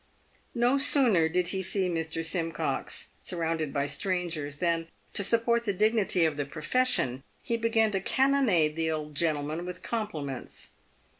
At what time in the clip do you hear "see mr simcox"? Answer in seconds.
1.61-3.09